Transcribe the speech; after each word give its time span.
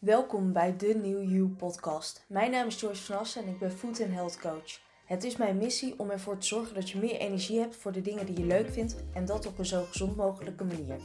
Welkom 0.00 0.52
bij 0.52 0.76
de 0.76 0.94
New 1.02 1.30
You 1.30 1.48
podcast. 1.48 2.24
Mijn 2.28 2.50
naam 2.50 2.66
is 2.66 2.80
Joyce 2.80 3.02
van 3.02 3.18
Assen 3.18 3.42
en 3.42 3.48
ik 3.48 3.58
ben 3.58 3.72
Food 3.72 4.00
and 4.00 4.12
Health 4.12 4.38
Coach. 4.38 4.80
Het 5.04 5.24
is 5.24 5.36
mijn 5.36 5.56
missie 5.56 5.94
om 5.96 6.10
ervoor 6.10 6.38
te 6.38 6.46
zorgen 6.46 6.74
dat 6.74 6.90
je 6.90 6.98
meer 6.98 7.16
energie 7.16 7.58
hebt 7.58 7.76
voor 7.76 7.92
de 7.92 8.00
dingen 8.00 8.26
die 8.26 8.38
je 8.38 8.44
leuk 8.44 8.70
vindt 8.70 8.96
en 9.12 9.24
dat 9.24 9.46
op 9.46 9.58
een 9.58 9.66
zo 9.66 9.84
gezond 9.84 10.16
mogelijke 10.16 10.64
manier. 10.64 10.96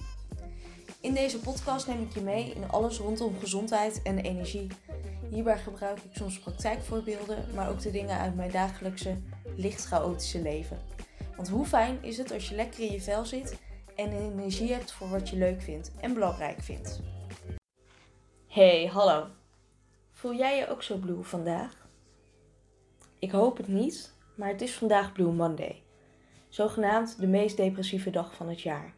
In 1.00 1.14
deze 1.14 1.40
podcast 1.40 1.88
neem 1.88 2.02
ik 2.02 2.14
je 2.14 2.22
mee 2.22 2.54
in 2.54 2.72
alles 2.72 2.98
rondom 2.98 3.40
gezondheid 3.40 4.02
en 4.02 4.18
energie. 4.18 4.68
Hierbij 5.30 5.58
gebruik 5.58 5.98
ik 5.98 6.16
soms 6.16 6.40
praktijkvoorbeelden, 6.40 7.46
maar 7.56 7.70
ook 7.70 7.82
de 7.82 7.92
dingen 7.92 8.18
uit 8.18 8.36
mijn 8.36 8.52
dagelijkse, 8.52 9.18
licht 9.56 9.86
chaotische 9.86 10.42
leven. 10.42 10.80
Want 11.36 11.50
hoe 11.50 11.66
fijn 11.66 12.04
is 12.04 12.18
het 12.18 12.32
als 12.32 12.50
je 12.50 12.56
lekker 12.56 12.80
in 12.80 12.92
je 12.92 13.02
vel 13.02 13.26
zit 13.26 13.58
en 13.96 14.12
energie 14.12 14.74
hebt 14.74 14.92
voor 14.92 15.10
wat 15.10 15.30
je 15.30 15.38
leuk 15.38 15.62
vindt 15.62 15.92
en 16.02 16.14
belangrijk 16.14 16.62
vindt. 16.62 17.15
Hey, 18.56 18.86
hallo. 18.86 19.28
Voel 20.12 20.34
jij 20.34 20.58
je 20.58 20.70
ook 20.70 20.84
zo 20.84 20.98
blue 20.98 21.24
vandaag? 21.24 21.88
Ik 23.20 23.32
hoop 23.32 23.58
het 23.58 23.68
niet, 23.68 24.14
maar 24.36 24.48
het 24.48 24.62
is 24.62 24.76
vandaag 24.76 25.12
Blue 25.12 25.32
Monday. 25.32 25.84
Zogenaamd 26.50 27.20
de 27.20 27.28
meest 27.28 27.58
depressieve 27.58 28.10
dag 28.10 28.36
van 28.36 28.50
het 28.50 28.62
jaar. 28.62 28.94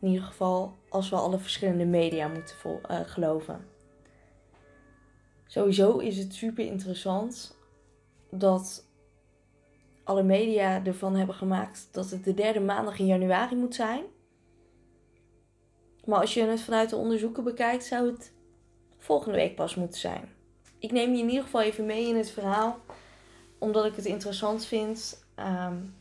In 0.00 0.08
ieder 0.08 0.24
geval 0.24 0.76
als 0.88 1.08
we 1.08 1.16
alle 1.16 1.38
verschillende 1.38 1.84
media 1.84 2.28
moeten 2.28 2.56
uh, 2.66 3.00
geloven. 3.00 3.66
Sowieso 5.46 5.98
is 5.98 6.18
het 6.18 6.34
super 6.34 6.64
interessant 6.64 7.58
dat 8.30 8.86
alle 10.04 10.22
media 10.22 10.84
ervan 10.84 11.16
hebben 11.16 11.34
gemaakt 11.34 11.88
dat 11.92 12.10
het 12.10 12.24
de 12.24 12.34
derde 12.34 12.60
maandag 12.60 12.98
in 12.98 13.06
januari 13.06 13.56
moet 13.56 13.74
zijn. 13.74 14.04
Maar 16.04 16.20
als 16.20 16.34
je 16.34 16.42
het 16.42 16.60
vanuit 16.60 16.90
de 16.90 16.96
onderzoeken 16.96 17.44
bekijkt, 17.44 17.84
zou 17.84 18.10
het 18.10 18.36
volgende 18.98 19.36
week 19.36 19.54
pas 19.54 19.74
moeten 19.74 20.00
zijn. 20.00 20.28
Ik 20.78 20.92
neem 20.92 21.12
je 21.12 21.22
in 21.22 21.28
ieder 21.28 21.44
geval 21.44 21.62
even 21.62 21.86
mee 21.86 22.08
in 22.08 22.16
het 22.16 22.30
verhaal, 22.30 22.78
omdat 23.58 23.84
ik 23.84 23.96
het 23.96 24.04
interessant 24.04 24.64
vind. 24.64 25.24
Um, 25.36 25.94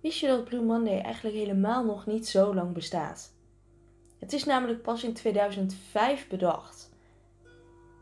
wist 0.00 0.18
je 0.18 0.26
dat 0.26 0.44
Blue 0.44 0.62
Monday 0.62 1.00
eigenlijk 1.00 1.36
helemaal 1.36 1.84
nog 1.84 2.06
niet 2.06 2.28
zo 2.28 2.54
lang 2.54 2.72
bestaat? 2.72 3.32
Het 4.18 4.32
is 4.32 4.44
namelijk 4.44 4.82
pas 4.82 5.04
in 5.04 5.12
2005 5.12 6.28
bedacht. 6.28 6.90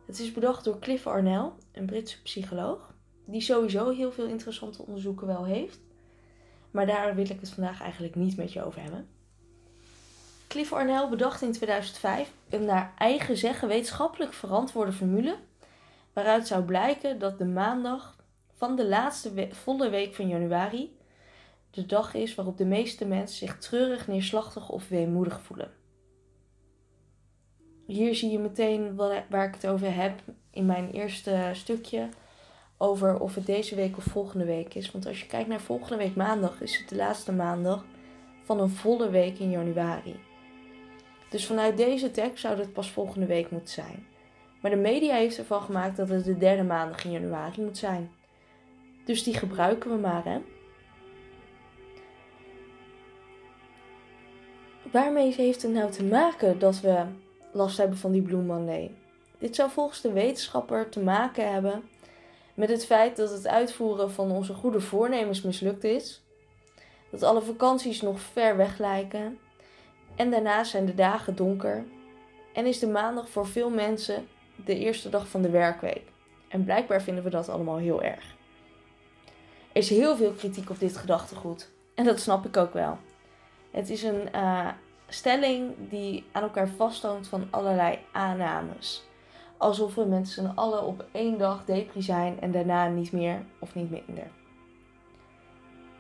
Het 0.07 0.19
is 0.19 0.33
bedacht 0.33 0.65
door 0.65 0.79
Cliff 0.79 1.07
Arnell, 1.07 1.51
een 1.73 1.87
Britse 1.87 2.23
psycholoog, 2.23 2.95
die 3.25 3.41
sowieso 3.41 3.91
heel 3.91 4.13
veel 4.13 4.27
interessante 4.27 4.83
onderzoeken 4.83 5.27
wel 5.27 5.45
heeft. 5.45 5.81
Maar 6.71 6.87
daar 6.87 7.15
wil 7.15 7.31
ik 7.31 7.41
het 7.41 7.51
vandaag 7.51 7.81
eigenlijk 7.81 8.15
niet 8.15 8.37
met 8.37 8.53
je 8.53 8.65
over 8.65 8.83
hebben. 8.83 9.09
Cliff 10.49 10.73
Arnell 10.73 11.09
bedacht 11.09 11.43
in 11.43 11.53
2005 11.53 12.33
een 12.49 12.65
naar 12.65 12.93
eigen 12.99 13.37
zeggen 13.37 13.69
wetenschappelijk 13.69 14.33
verantwoorde 14.33 14.93
formule, 14.93 15.37
waaruit 16.13 16.47
zou 16.47 16.63
blijken 16.63 17.19
dat 17.19 17.39
de 17.39 17.45
maandag 17.45 18.17
van 18.55 18.77
de 18.77 18.87
laatste 18.87 19.49
volle 19.53 19.91
week 19.91 20.15
van 20.15 20.29
januari 20.29 20.97
de 21.71 21.87
dag 21.87 22.15
is 22.15 22.35
waarop 22.35 22.59
de 22.59 22.65
meeste 22.65 23.07
mensen 23.07 23.37
zich 23.37 23.59
treurig, 23.59 24.07
neerslachtig 24.07 24.69
of 24.69 24.89
weemoedig 24.89 25.41
voelen. 25.41 25.71
Hier 27.87 28.15
zie 28.15 28.31
je 28.31 28.39
meteen 28.39 28.97
waar 29.29 29.47
ik 29.47 29.55
het 29.55 29.67
over 29.67 29.95
heb 29.95 30.21
in 30.51 30.67
mijn 30.67 30.91
eerste 30.91 31.51
stukje. 31.53 32.09
Over 32.77 33.21
of 33.21 33.35
het 33.35 33.47
deze 33.47 33.75
week 33.75 33.97
of 33.97 34.05
volgende 34.05 34.45
week 34.45 34.75
is. 34.75 34.91
Want 34.91 35.07
als 35.07 35.21
je 35.21 35.27
kijkt 35.27 35.49
naar 35.49 35.61
volgende 35.61 35.97
week 35.97 36.15
maandag, 36.15 36.61
is 36.61 36.79
het 36.79 36.89
de 36.89 36.97
laatste 36.97 37.33
maandag 37.33 37.85
van 38.45 38.61
een 38.61 38.71
volle 38.71 39.11
week 39.11 39.39
in 39.39 39.51
januari. 39.51 40.28
Dus 41.31 41.47
vanuit 41.47 41.77
deze 41.77 42.11
tekst 42.11 42.41
zou 42.41 42.59
het 42.59 42.73
pas 42.73 42.91
volgende 42.91 43.27
week 43.27 43.51
moeten 43.51 43.73
zijn. 43.75 44.07
Maar 44.61 44.71
de 44.71 44.77
media 44.77 45.15
heeft 45.15 45.39
ervan 45.39 45.63
gemaakt 45.63 45.97
dat 45.97 46.09
het 46.09 46.25
de 46.25 46.39
derde 46.39 46.63
maandag 46.63 47.05
in 47.05 47.11
januari 47.11 47.63
moet 47.63 47.79
zijn. 47.79 48.11
Dus 49.05 49.23
die 49.23 49.35
gebruiken 49.35 49.91
we 49.91 49.97
maar, 49.97 50.25
hè? 50.25 50.41
Waarmee 54.93 55.35
heeft 55.35 55.63
het 55.63 55.73
nou 55.73 55.91
te 55.91 56.05
maken 56.05 56.59
dat 56.59 56.81
we 56.81 57.05
last 57.53 57.77
hebben 57.77 57.99
van 57.99 58.13
die 58.13 58.23
Blue? 58.23 58.91
Dit 59.39 59.55
zou 59.55 59.71
volgens 59.71 60.01
de 60.01 60.13
wetenschapper 60.13 60.89
te 60.89 61.01
maken 61.01 61.53
hebben 61.53 61.89
met 62.55 62.69
het 62.69 62.87
feit 62.87 63.17
dat 63.17 63.31
het 63.31 63.47
uitvoeren 63.47 64.11
van 64.11 64.31
onze 64.31 64.55
goede 64.55 64.81
voornemens 64.81 65.43
mislukt 65.43 65.85
is, 65.85 66.23
dat 67.11 67.23
alle 67.23 67.43
vakanties 67.43 68.01
nog 68.01 68.21
ver 68.21 68.57
weg 68.57 68.79
lijken 68.79 69.39
en 70.19 70.31
daarna 70.31 70.65
zijn 70.65 70.87
de 70.87 70.95
dagen 70.95 71.37
donker 71.37 71.85
en 72.53 72.67
is 72.67 72.79
de 72.79 72.89
maandag 72.89 73.29
voor 73.29 73.47
veel 73.47 73.71
mensen 73.71 74.29
de 74.65 74.79
eerste 74.79 75.09
dag 75.09 75.29
van 75.29 75.43
de 75.43 75.51
werkweek. 75.51 76.03
En 76.49 76.65
blijkbaar 76.65 77.03
vinden 77.03 77.25
we 77.25 77.31
dat 77.31 77.49
allemaal 77.49 77.77
heel 77.77 78.03
erg. 78.03 78.37
Er 79.73 79.85
is 79.85 79.91
heel 79.91 80.17
veel 80.17 80.33
kritiek 80.33 80.71
op 80.71 80.79
dit 80.79 80.97
gedachtegoed 80.97 81.71
en 81.95 82.05
dat 82.05 82.21
snap 82.21 82.47
ik 82.47 82.57
ook 82.57 82.73
wel. 82.73 82.99
Het 83.71 83.91
is 83.91 84.03
een 84.03 84.29
uh, 84.35 84.69
stelling 85.09 85.75
die 85.89 86.25
aan 86.33 86.43
elkaar 86.43 86.69
vasthangt 86.69 87.29
van 87.29 87.47
allerlei 87.51 87.99
aannames. 88.13 89.07
Alsof 89.57 89.95
we 89.95 90.05
met 90.05 90.29
z'n 90.29 90.53
allen 90.55 90.83
op 90.83 91.05
één 91.13 91.39
dag 91.39 91.65
depri 91.65 92.03
zijn 92.03 92.41
en 92.41 92.53
daarna 92.53 92.89
niet 92.89 93.13
meer 93.13 93.45
of 93.59 93.75
niet 93.75 93.91
minder. 93.91 94.38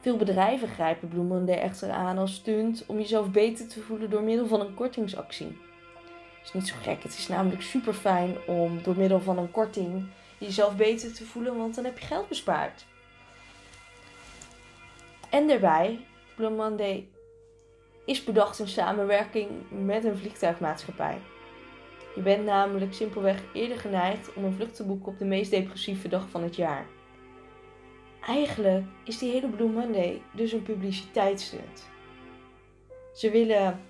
Veel 0.00 0.16
bedrijven 0.16 0.68
grijpen 0.68 1.08
bloemen 1.08 1.48
er 1.48 1.58
echter 1.58 1.90
aan 1.90 2.18
als 2.18 2.34
stunt 2.34 2.84
om 2.86 2.98
jezelf 2.98 3.30
beter 3.30 3.68
te 3.68 3.80
voelen 3.80 4.10
door 4.10 4.22
middel 4.22 4.46
van 4.46 4.60
een 4.60 4.74
kortingsactie. 4.74 5.58
Het 6.38 6.46
is 6.46 6.52
niet 6.52 6.68
zo 6.68 6.74
gek, 6.82 7.02
het 7.02 7.18
is 7.18 7.28
namelijk 7.28 7.62
super 7.62 7.94
fijn 7.94 8.36
om 8.46 8.82
door 8.82 8.96
middel 8.96 9.20
van 9.20 9.38
een 9.38 9.50
korting 9.50 10.08
jezelf 10.38 10.76
beter 10.76 11.14
te 11.14 11.24
voelen, 11.24 11.56
want 11.56 11.74
dan 11.74 11.84
heb 11.84 11.98
je 11.98 12.06
geld 12.06 12.28
bespaard. 12.28 12.86
En 15.30 15.46
daarbij, 15.48 15.98
Blue 16.36 17.06
is 18.04 18.24
bedacht 18.24 18.58
in 18.58 18.68
samenwerking 18.68 19.48
met 19.68 20.04
een 20.04 20.18
vliegtuigmaatschappij. 20.18 21.18
Je 22.14 22.20
bent 22.20 22.44
namelijk 22.44 22.94
simpelweg 22.94 23.42
eerder 23.52 23.78
geneigd 23.78 24.34
om 24.34 24.44
een 24.44 24.54
vlucht 24.54 24.74
te 24.74 24.84
boeken 24.84 25.12
op 25.12 25.18
de 25.18 25.24
meest 25.24 25.50
depressieve 25.50 26.08
dag 26.08 26.28
van 26.28 26.42
het 26.42 26.56
jaar. 26.56 26.86
Eigenlijk 28.28 28.84
is 29.04 29.18
die 29.18 29.32
hele 29.32 29.48
Blue 29.48 29.68
Monday 29.68 30.22
dus 30.32 30.52
een 30.52 30.62
publiciteitsstunt. 30.62 31.88
Ze 33.14 33.30
willen 33.30 33.80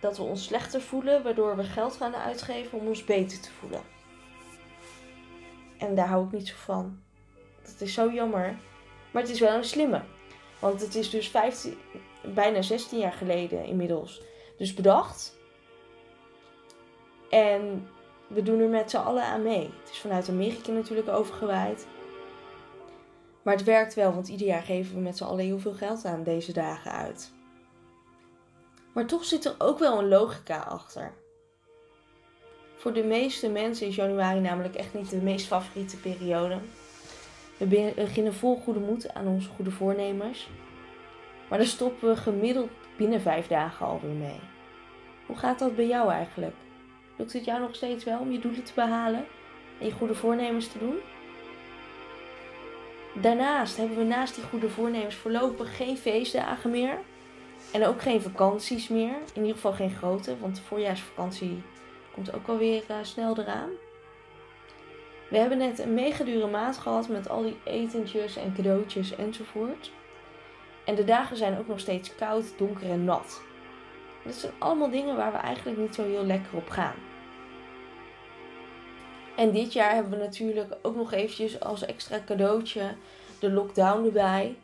dat 0.00 0.16
we 0.16 0.22
ons 0.22 0.44
slechter 0.44 0.80
voelen, 0.80 1.22
waardoor 1.22 1.56
we 1.56 1.64
geld 1.64 1.96
gaan 1.96 2.14
uitgeven 2.14 2.78
om 2.78 2.86
ons 2.86 3.04
beter 3.04 3.40
te 3.40 3.50
voelen. 3.50 3.80
En 5.78 5.94
daar 5.94 6.06
hou 6.06 6.26
ik 6.26 6.32
niet 6.32 6.48
zo 6.48 6.54
van. 6.56 7.02
Dat 7.62 7.80
is 7.80 7.94
zo 7.94 8.12
jammer. 8.12 8.56
Maar 9.10 9.22
het 9.22 9.30
is 9.30 9.40
wel 9.40 9.56
een 9.56 9.64
slimme. 9.64 10.02
Want 10.58 10.80
het 10.80 10.94
is 10.94 11.10
dus 11.10 11.28
15, 11.28 11.78
bijna 12.34 12.62
16 12.62 12.98
jaar 12.98 13.12
geleden 13.12 13.64
inmiddels. 13.64 14.22
Dus 14.58 14.74
bedacht. 14.74 15.36
En 17.30 17.88
we 18.26 18.42
doen 18.42 18.60
er 18.60 18.68
met 18.68 18.90
z'n 18.90 18.96
allen 18.96 19.24
aan 19.24 19.42
mee. 19.42 19.70
Het 19.80 19.90
is 19.90 19.98
vanuit 19.98 20.28
Amerika 20.28 20.70
natuurlijk 20.72 21.08
overgewaaid. 21.08 21.86
Maar 23.42 23.54
het 23.54 23.64
werkt 23.64 23.94
wel, 23.94 24.12
want 24.12 24.28
ieder 24.28 24.46
jaar 24.46 24.62
geven 24.62 24.94
we 24.94 25.00
met 25.00 25.16
z'n 25.16 25.24
allen 25.24 25.44
heel 25.44 25.58
veel 25.58 25.72
geld 25.72 26.04
aan 26.04 26.22
deze 26.22 26.52
dagen 26.52 26.92
uit. 26.92 27.32
Maar 28.92 29.06
toch 29.06 29.24
zit 29.24 29.44
er 29.44 29.54
ook 29.58 29.78
wel 29.78 29.98
een 29.98 30.08
logica 30.08 30.58
achter. 30.58 31.12
Voor 32.76 32.92
de 32.92 33.04
meeste 33.04 33.48
mensen 33.48 33.86
is 33.86 33.94
januari 33.94 34.40
namelijk 34.40 34.74
echt 34.74 34.94
niet 34.94 35.10
de 35.10 35.16
meest 35.16 35.46
favoriete 35.46 35.96
periode. 35.96 36.58
We 37.56 37.92
beginnen 37.96 38.34
vol 38.34 38.56
goede 38.56 38.80
moed 38.80 39.14
aan 39.14 39.26
onze 39.26 39.48
goede 39.48 39.70
voornemens. 39.70 40.48
Maar 41.48 41.58
dan 41.58 41.66
stoppen 41.66 42.08
we 42.08 42.16
gemiddeld 42.16 42.70
binnen 42.96 43.20
vijf 43.20 43.46
dagen 43.46 43.86
alweer 43.86 44.14
mee. 44.14 44.40
Hoe 45.26 45.36
gaat 45.36 45.58
dat 45.58 45.76
bij 45.76 45.86
jou 45.86 46.10
eigenlijk? 46.10 46.54
Lukt 47.16 47.32
het 47.32 47.44
jou 47.44 47.60
nog 47.60 47.74
steeds 47.74 48.04
wel 48.04 48.18
om 48.18 48.32
je 48.32 48.38
doelen 48.38 48.64
te 48.64 48.72
behalen 48.74 49.24
en 49.80 49.86
je 49.86 49.92
goede 49.92 50.14
voornemens 50.14 50.68
te 50.68 50.78
doen? 50.78 50.96
Daarnaast 53.14 53.76
hebben 53.76 53.96
we 53.96 54.04
naast 54.04 54.34
die 54.34 54.44
goede 54.44 54.68
voornemens 54.68 55.14
voorlopig 55.14 55.76
geen 55.76 55.96
feestdagen 55.96 56.70
meer. 56.70 56.98
En 57.72 57.86
ook 57.86 58.02
geen 58.02 58.22
vakanties 58.22 58.88
meer. 58.88 59.14
In 59.34 59.40
ieder 59.40 59.54
geval 59.54 59.72
geen 59.72 59.94
grote, 59.94 60.38
want 60.38 60.56
de 60.56 60.62
voorjaarsvakantie 60.62 61.62
komt 62.14 62.34
ook 62.34 62.48
alweer 62.48 62.82
uh, 62.90 62.96
snel 63.02 63.38
eraan. 63.38 63.70
We 65.30 65.38
hebben 65.38 65.58
net 65.58 65.78
een 65.78 65.94
mega 65.94 66.24
dure 66.24 66.46
maand 66.46 66.78
gehad 66.78 67.08
met 67.08 67.28
al 67.28 67.42
die 67.42 67.56
etentjes 67.64 68.36
en 68.36 68.54
cadeautjes 68.54 69.16
enzovoort. 69.16 69.90
En 70.84 70.94
de 70.94 71.04
dagen 71.04 71.36
zijn 71.36 71.58
ook 71.58 71.68
nog 71.68 71.80
steeds 71.80 72.14
koud, 72.14 72.58
donker 72.58 72.90
en 72.90 73.04
nat. 73.04 73.42
Dat 74.24 74.34
zijn 74.34 74.52
allemaal 74.58 74.90
dingen 74.90 75.16
waar 75.16 75.32
we 75.32 75.38
eigenlijk 75.38 75.78
niet 75.78 75.94
zo 75.94 76.04
heel 76.04 76.24
lekker 76.24 76.56
op 76.56 76.68
gaan. 76.68 76.94
En 79.36 79.50
dit 79.50 79.72
jaar 79.72 79.94
hebben 79.94 80.12
we 80.12 80.24
natuurlijk 80.24 80.76
ook 80.82 80.96
nog 80.96 81.12
eventjes 81.12 81.60
als 81.60 81.84
extra 81.84 82.20
cadeautje 82.26 82.94
de 83.38 83.50
lockdown 83.50 84.04
erbij. 84.04 84.56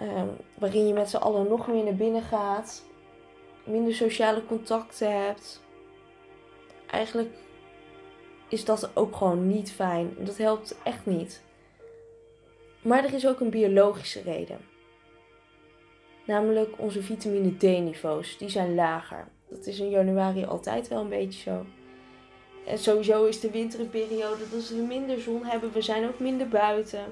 Um, 0.00 0.36
waarin 0.58 0.86
je 0.86 0.92
met 0.92 1.10
z'n 1.10 1.16
allen 1.16 1.48
nog 1.48 1.68
meer 1.68 1.84
naar 1.84 1.94
binnen 1.94 2.22
gaat. 2.22 2.82
minder 3.64 3.94
sociale 3.94 4.46
contacten 4.46 5.24
hebt. 5.24 5.62
Eigenlijk 6.90 7.34
is 8.48 8.64
dat 8.64 8.96
ook 8.96 9.16
gewoon 9.16 9.46
niet 9.48 9.72
fijn. 9.72 10.14
Dat 10.18 10.36
helpt 10.36 10.78
echt 10.82 11.06
niet. 11.06 11.42
Maar 12.82 13.04
er 13.04 13.14
is 13.14 13.26
ook 13.26 13.40
een 13.40 13.50
biologische 13.50 14.22
reden. 14.22 14.58
Namelijk 16.26 16.74
onze 16.78 17.02
vitamine 17.02 17.56
D-niveaus, 17.56 18.38
die 18.38 18.48
zijn 18.48 18.74
lager. 18.74 19.28
Dat 19.48 19.66
is 19.66 19.80
in 19.80 19.90
januari 19.90 20.44
altijd 20.44 20.88
wel 20.88 21.00
een 21.00 21.08
beetje 21.08 21.40
zo. 21.40 21.64
En 22.66 22.78
sowieso 22.78 23.24
is 23.24 23.40
de 23.40 23.50
winter 23.50 23.80
een 23.80 23.90
periode 23.90 24.48
dat 24.50 24.68
we 24.68 24.74
minder 24.74 25.20
zon 25.20 25.44
hebben. 25.44 25.72
We 25.72 25.82
zijn 25.82 26.08
ook 26.08 26.18
minder 26.18 26.48
buiten. 26.48 27.04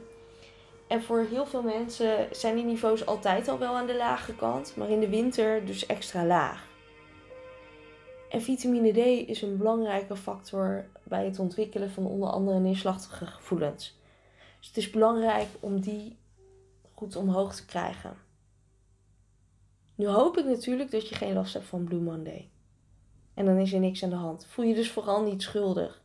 En 0.86 1.02
voor 1.02 1.26
heel 1.30 1.46
veel 1.46 1.62
mensen 1.62 2.28
zijn 2.30 2.54
die 2.54 2.64
niveaus 2.64 3.06
altijd 3.06 3.48
al 3.48 3.58
wel 3.58 3.74
aan 3.74 3.86
de 3.86 3.96
lage 3.96 4.34
kant, 4.34 4.76
maar 4.76 4.90
in 4.90 5.00
de 5.00 5.08
winter 5.08 5.66
dus 5.66 5.86
extra 5.86 6.24
laag. 6.24 6.70
En 8.28 8.42
vitamine 8.42 8.92
D 8.92 9.28
is 9.28 9.42
een 9.42 9.56
belangrijke 9.56 10.16
factor 10.16 10.84
bij 11.02 11.24
het 11.24 11.38
ontwikkelen 11.38 11.90
van 11.90 12.06
onder 12.06 12.28
andere 12.28 12.58
neerslachtige 12.58 13.26
gevoelens. 13.26 13.98
Dus 14.58 14.66
het 14.66 14.76
is 14.76 14.90
belangrijk 14.90 15.48
om 15.60 15.80
die 15.80 16.16
goed 16.94 17.16
omhoog 17.16 17.54
te 17.54 17.64
krijgen. 17.64 18.16
Nu 19.94 20.06
hoop 20.06 20.38
ik 20.38 20.44
natuurlijk 20.44 20.90
dat 20.90 21.08
je 21.08 21.14
geen 21.14 21.34
last 21.34 21.52
hebt 21.52 21.66
van 21.66 21.84
Blue 21.84 22.00
Monday. 22.00 22.51
En 23.34 23.44
dan 23.44 23.56
is 23.56 23.72
er 23.72 23.80
niks 23.80 24.02
aan 24.02 24.10
de 24.10 24.16
hand. 24.16 24.46
Voel 24.48 24.64
je 24.64 24.74
dus 24.74 24.90
vooral 24.90 25.22
niet 25.22 25.42
schuldig. 25.42 26.02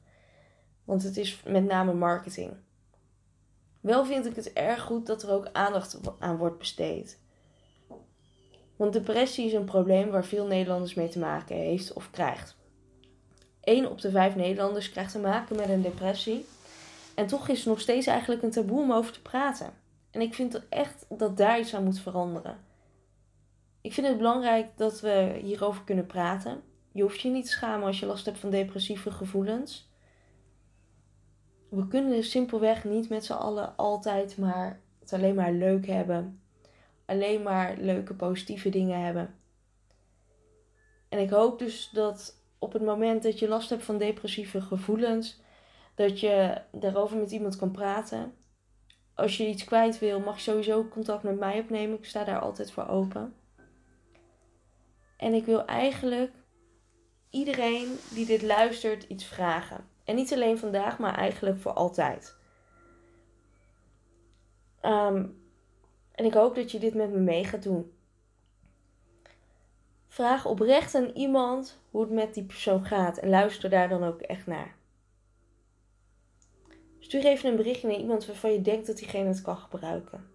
Want 0.84 1.04
het 1.04 1.18
is 1.18 1.44
met 1.46 1.66
name 1.66 1.94
marketing. 1.94 2.54
Wel 3.80 4.06
vind 4.06 4.26
ik 4.26 4.36
het 4.36 4.54
erg 4.54 4.82
goed 4.82 5.06
dat 5.06 5.24
er 5.24 5.32
ook 5.32 5.50
aandacht 5.52 6.00
aan 6.20 6.38
wordt 6.38 6.58
besteed. 6.58 7.20
Want 8.76 8.94
depressie 8.94 9.46
is 9.46 9.54
een 9.54 9.66
probleem 9.66 10.10
waar 10.10 10.26
veel 10.26 10.46
Nederlanders 10.46 10.94
mee 10.94 11.08
te 11.08 11.20
maken 11.20 11.56
heeft 11.56 11.94
of 11.94 12.10
krijgt. 12.12 12.56
1 13.62 13.90
op 13.90 14.02
de 14.02 14.12
5 14.12 14.36
Nederlanders 14.36 14.90
krijgt 14.90 15.12
te 15.12 15.20
maken 15.20 15.56
met 15.56 15.70
een 15.70 15.82
depressie. 15.82 16.46
En 17.16 17.28
toch 17.28 17.48
is 17.48 17.58
het 17.58 17.68
nog 17.68 17.80
steeds 17.80 18.08
eigenlijk 18.08 18.42
een 18.44 18.52
taboe 18.52 18.82
om 18.82 18.92
over 18.92 19.12
te 19.12 19.22
praten. 19.22 19.74
En 20.12 20.22
ik 20.22 20.34
vind 20.34 20.68
echt 20.70 21.06
dat 21.10 21.38
daar 21.38 21.60
iets 21.60 21.76
aan 21.76 21.84
moet 21.84 22.00
veranderen. 22.00 22.58
Ik 23.82 23.94
vind 23.94 24.08
het 24.08 24.18
belangrijk 24.18 24.68
dat 24.76 25.00
we 25.00 25.40
hierover 25.42 25.84
kunnen 25.84 26.06
praten. 26.06 26.62
Je 26.98 27.04
hoeft 27.04 27.22
je 27.22 27.30
niet 27.30 27.46
te 27.46 27.52
schamen 27.52 27.88
als 27.88 28.00
je 28.00 28.06
last 28.06 28.26
hebt 28.26 28.40
van 28.40 28.50
depressieve 28.50 29.12
gevoelens. 29.12 29.90
We 31.70 31.88
kunnen 31.88 32.24
simpelweg 32.24 32.84
niet 32.84 33.10
met 33.10 33.26
z'n 33.26 33.34
allen 33.34 33.76
altijd 33.76 34.38
maar 34.38 34.82
het 35.00 35.14
alleen 35.14 35.36
maar 35.36 35.52
leuk 35.52 35.88
hebben. 35.88 36.42
Alleen 37.06 37.42
maar 37.42 37.78
leuke 37.78 38.14
positieve 38.14 38.70
dingen 38.70 39.02
hebben. 39.02 39.36
En 41.10 41.20
ik 41.20 41.30
hoop 41.30 41.60
dus 41.60 41.90
dat 41.90 42.42
op 42.60 42.74
het 42.74 42.82
moment 42.82 43.24
dat 43.24 43.40
je 43.40 43.48
last 43.48 43.70
hebt 43.70 43.84
van 43.84 43.98
depressieve 43.98 44.62
gevoelens, 44.62 45.42
dat 45.96 46.20
je 46.20 46.62
daarover 46.72 47.18
met 47.18 47.32
iemand 47.32 47.56
kan 47.56 47.72
praten. 47.72 48.34
Als 49.14 49.38
je 49.38 49.48
iets 49.48 49.64
kwijt 49.64 50.00
wil, 50.00 50.20
mag 50.20 50.36
je 50.36 50.42
sowieso 50.42 50.88
contact 50.88 51.24
met 51.24 51.40
mij 51.40 51.60
opnemen. 51.60 51.98
Ik 51.98 52.06
sta 52.06 52.24
daar 52.24 52.40
altijd 52.40 52.72
voor 52.72 52.88
open. 52.88 53.36
En 55.18 55.34
ik 55.34 55.46
wil 55.46 55.66
eigenlijk 55.66 56.32
iedereen 57.30 58.00
die 58.10 58.26
dit 58.26 58.42
luistert 58.42 59.04
iets 59.04 59.26
vragen. 59.26 59.88
En 60.04 60.16
niet 60.16 60.34
alleen 60.34 60.58
vandaag, 60.58 61.00
maar 61.00 61.16
eigenlijk 61.16 61.60
voor 61.60 61.74
altijd. 61.74 62.36
Ehm, 64.82 65.26
en 66.12 66.26
ik 66.26 66.34
hoop 66.34 66.56
dat 66.56 66.72
je 66.72 66.80
dit 66.80 66.94
met 66.94 67.12
me 67.12 67.20
mee 67.20 67.44
gaat 67.44 67.64
doen. 67.64 67.92
Vraag 70.08 70.46
oprecht 70.46 70.96
aan 70.96 71.12
iemand 71.14 71.82
hoe 71.92 72.02
het 72.02 72.12
met 72.12 72.34
die 72.34 72.44
persoon 72.44 72.86
gaat 72.86 73.18
en 73.18 73.30
luister 73.30 73.70
daar 73.70 73.90
dan 73.90 74.04
ook 74.04 74.22
echt 74.22 74.48
naar. 74.48 74.76
Stuur 77.00 77.26
even 77.26 77.50
een 77.50 77.56
berichtje 77.56 77.88
naar 77.88 77.98
iemand 77.98 78.26
waarvan 78.26 78.52
je 78.52 78.62
denkt 78.62 78.88
dat 78.88 78.98
diegene 78.98 79.28
het 79.28 79.42
kan 79.42 79.58
gebruiken. 79.58 80.30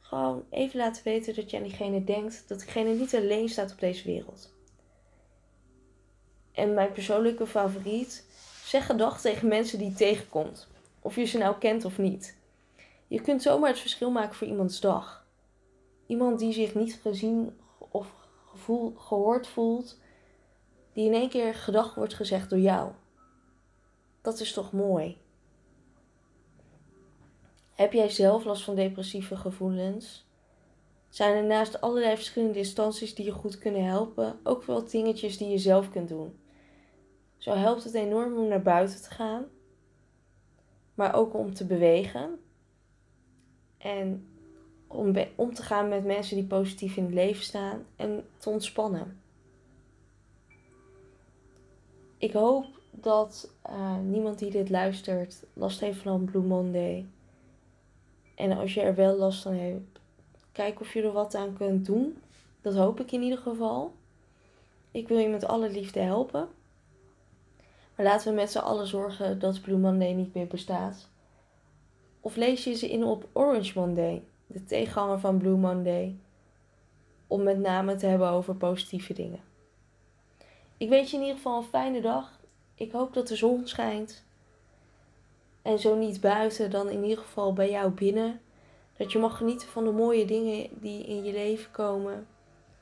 Gewoon 0.00 0.44
even 0.50 0.78
laten 0.78 1.04
weten 1.04 1.34
dat 1.34 1.50
je 1.50 1.56
aan 1.56 1.62
diegene 1.62 2.04
denkt 2.04 2.48
dat 2.48 2.58
diegene 2.58 2.94
niet 2.94 3.14
alleen 3.14 3.48
staat 3.48 3.72
op 3.72 3.80
deze 3.80 4.06
wereld. 4.06 4.54
En 6.52 6.74
mijn 6.74 6.92
persoonlijke 6.92 7.46
favoriet, 7.46 8.26
zeg 8.64 8.86
gedag 8.86 9.20
tegen 9.20 9.48
mensen 9.48 9.78
die 9.78 9.88
je 9.88 9.94
tegenkomt. 9.94 10.68
Of 11.00 11.16
je 11.16 11.24
ze 11.24 11.38
nou 11.38 11.58
kent 11.58 11.84
of 11.84 11.98
niet. 11.98 12.36
Je 13.06 13.20
kunt 13.20 13.42
zomaar 13.42 13.70
het 13.70 13.78
verschil 13.78 14.10
maken 14.10 14.34
voor 14.34 14.46
iemands 14.46 14.80
dag. 14.80 15.26
Iemand 16.06 16.38
die 16.38 16.52
zich 16.52 16.74
niet 16.74 16.98
gezien 17.02 17.58
of 17.78 18.06
gevoel, 18.46 18.94
gehoord 18.96 19.46
voelt, 19.46 19.98
die 20.92 21.06
in 21.06 21.14
één 21.14 21.28
keer 21.28 21.54
gedag 21.54 21.94
wordt 21.94 22.14
gezegd 22.14 22.50
door 22.50 22.58
jou. 22.58 22.92
Dat 24.22 24.40
is 24.40 24.52
toch 24.52 24.72
mooi? 24.72 25.18
Heb 27.74 27.92
jij 27.92 28.10
zelf 28.10 28.44
last 28.44 28.64
van 28.64 28.74
depressieve 28.74 29.36
gevoelens? 29.36 30.29
Zijn 31.10 31.36
er 31.36 31.44
naast 31.44 31.80
allerlei 31.80 32.16
verschillende 32.16 32.58
instanties 32.58 33.14
die 33.14 33.24
je 33.24 33.30
goed 33.30 33.58
kunnen 33.58 33.84
helpen, 33.84 34.38
ook 34.42 34.62
wel 34.62 34.84
dingetjes 34.84 35.38
die 35.38 35.48
je 35.48 35.58
zelf 35.58 35.90
kunt 35.90 36.08
doen? 36.08 36.38
Zo 37.36 37.52
helpt 37.52 37.84
het 37.84 37.94
enorm 37.94 38.36
om 38.38 38.48
naar 38.48 38.62
buiten 38.62 39.02
te 39.02 39.10
gaan, 39.10 39.44
maar 40.94 41.14
ook 41.14 41.34
om 41.34 41.54
te 41.54 41.66
bewegen 41.66 42.40
en 43.78 44.28
om 44.86 45.16
om 45.34 45.54
te 45.54 45.62
gaan 45.62 45.88
met 45.88 46.04
mensen 46.04 46.36
die 46.36 46.46
positief 46.46 46.96
in 46.96 47.04
het 47.04 47.14
leven 47.14 47.42
staan 47.42 47.86
en 47.96 48.24
te 48.38 48.50
ontspannen. 48.50 49.20
Ik 52.18 52.32
hoop 52.32 52.66
dat 52.90 53.52
uh, 53.66 53.98
niemand 53.98 54.38
die 54.38 54.50
dit 54.50 54.70
luistert 54.70 55.44
last 55.52 55.80
heeft 55.80 55.98
van 55.98 56.24
Blue 56.24 56.42
Monday. 56.42 57.06
En 58.34 58.52
als 58.52 58.74
je 58.74 58.80
er 58.80 58.94
wel 58.94 59.16
last 59.16 59.42
van 59.42 59.54
hebt, 59.54 59.89
kijk 60.60 60.80
of 60.80 60.92
je 60.92 61.02
er 61.02 61.12
wat 61.12 61.34
aan 61.34 61.56
kunt 61.56 61.86
doen. 61.86 62.22
Dat 62.62 62.74
hoop 62.74 63.00
ik 63.00 63.12
in 63.12 63.22
ieder 63.22 63.38
geval. 63.38 63.94
Ik 64.90 65.08
wil 65.08 65.18
je 65.18 65.28
met 65.28 65.44
alle 65.44 65.70
liefde 65.70 66.00
helpen. 66.00 66.48
Maar 67.96 68.06
laten 68.06 68.28
we 68.28 68.34
met 68.34 68.50
z'n 68.50 68.58
allen 68.58 68.86
zorgen 68.86 69.38
dat 69.38 69.60
Blue 69.60 69.78
Monday 69.78 70.12
niet 70.12 70.34
meer 70.34 70.46
bestaat. 70.46 71.08
Of 72.20 72.36
lees 72.36 72.64
je 72.64 72.74
ze 72.74 72.90
in 72.90 73.04
op 73.04 73.28
Orange 73.32 73.78
Monday, 73.78 74.22
de 74.46 74.64
tegenhanger 74.64 75.20
van 75.20 75.38
Blue 75.38 75.56
Monday. 75.56 76.16
Om 77.26 77.42
met 77.42 77.58
name 77.58 77.96
te 77.96 78.06
hebben 78.06 78.28
over 78.28 78.54
positieve 78.54 79.12
dingen. 79.12 79.40
Ik 80.76 80.88
wens 80.88 81.10
je 81.10 81.16
in 81.16 81.22
ieder 81.22 81.36
geval 81.36 81.56
een 81.56 81.68
fijne 81.68 82.00
dag. 82.00 82.40
Ik 82.74 82.92
hoop 82.92 83.14
dat 83.14 83.28
de 83.28 83.36
zon 83.36 83.66
schijnt. 83.66 84.24
En 85.62 85.78
zo 85.78 85.96
niet 85.96 86.20
buiten, 86.20 86.70
dan 86.70 86.88
in 86.88 87.02
ieder 87.02 87.24
geval 87.24 87.52
bij 87.52 87.70
jou 87.70 87.90
binnen. 87.90 88.40
Dat 89.00 89.12
je 89.12 89.18
mag 89.18 89.36
genieten 89.36 89.68
van 89.68 89.84
de 89.84 89.90
mooie 89.90 90.24
dingen 90.24 90.68
die 90.80 91.04
in 91.04 91.24
je 91.24 91.32
leven 91.32 91.70
komen. 91.70 92.26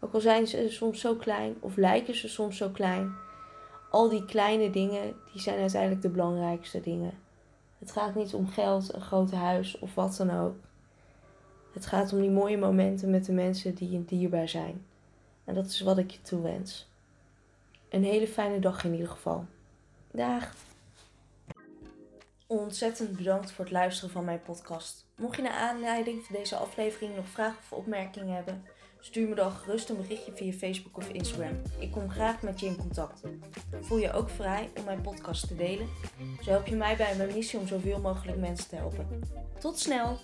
Ook 0.01 0.13
al 0.13 0.21
zijn 0.21 0.47
ze 0.47 0.71
soms 0.71 1.01
zo 1.01 1.15
klein 1.15 1.57
of 1.61 1.77
lijken 1.77 2.15
ze 2.15 2.29
soms 2.29 2.57
zo 2.57 2.69
klein. 2.69 3.15
Al 3.91 4.09
die 4.09 4.25
kleine 4.25 4.71
dingen, 4.71 5.15
die 5.33 5.41
zijn 5.41 5.59
uiteindelijk 5.59 6.03
de 6.03 6.09
belangrijkste 6.09 6.81
dingen. 6.81 7.13
Het 7.79 7.93
gaat 7.93 8.15
niet 8.15 8.35
om 8.35 8.49
geld, 8.49 8.95
een 8.95 9.01
groot 9.01 9.31
huis 9.31 9.79
of 9.79 9.95
wat 9.95 10.17
dan 10.17 10.31
ook. 10.31 10.57
Het 11.73 11.87
gaat 11.87 12.13
om 12.13 12.21
die 12.21 12.31
mooie 12.31 12.59
momenten 12.59 13.11
met 13.11 13.25
de 13.25 13.33
mensen 13.33 13.75
die 13.75 13.91
je 13.91 14.05
dierbaar 14.05 14.49
zijn. 14.49 14.85
En 15.45 15.55
dat 15.55 15.67
is 15.67 15.81
wat 15.81 15.99
ik 15.99 16.11
je 16.11 16.23
toewens. 16.23 16.89
Een 17.89 18.05
hele 18.05 18.29
fijne 18.29 18.59
dag 18.59 18.85
in 18.85 18.93
ieder 18.93 19.09
geval. 19.09 19.45
Dag! 20.11 20.55
Ontzettend 22.51 23.17
bedankt 23.17 23.53
voor 23.53 23.65
het 23.65 23.75
luisteren 23.75 24.11
van 24.11 24.25
mijn 24.25 24.43
podcast. 24.43 25.07
Mocht 25.17 25.37
je 25.37 25.43
naar 25.43 25.53
aanleiding 25.53 26.25
van 26.25 26.37
deze 26.37 26.57
aflevering 26.57 27.17
nog 27.17 27.29
vragen 27.29 27.59
of 27.59 27.73
opmerkingen 27.73 28.35
hebben, 28.35 28.65
stuur 29.01 29.29
me 29.29 29.35
dan 29.35 29.53
gerust 29.53 29.89
een 29.89 29.97
berichtje 29.97 30.33
via 30.35 30.53
Facebook 30.53 30.97
of 30.97 31.09
Instagram. 31.09 31.63
Ik 31.79 31.91
kom 31.91 32.11
graag 32.11 32.43
met 32.43 32.61
je 32.61 32.67
in 32.67 32.77
contact. 32.77 33.21
Voel 33.81 33.99
je 33.99 34.13
ook 34.13 34.31
vrij 34.31 34.71
om 34.79 34.85
mijn 34.85 35.01
podcast 35.01 35.49
te 35.49 35.57
delen. 35.57 35.89
Zo 36.43 36.51
help 36.51 36.67
je 36.67 36.77
mij 36.77 36.97
bij 36.97 37.17
mijn 37.17 37.33
missie 37.35 37.59
om 37.59 37.67
zoveel 37.67 38.01
mogelijk 38.01 38.39
mensen 38.39 38.69
te 38.69 38.77
helpen. 38.77 39.23
Tot 39.59 39.79
snel! 39.79 40.19